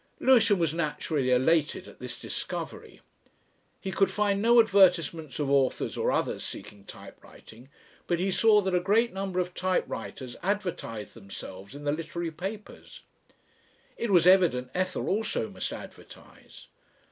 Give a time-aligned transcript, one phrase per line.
[0.19, 3.01] Lewisham was naturally elated at this discovery.
[3.79, 7.69] He could find no advertisements of authors or others seeking typewriting,
[8.07, 13.03] but he saw that a great number of typewriters advertised themselves in the literary papers.
[13.95, 16.65] It was evident Ethel also must advertise.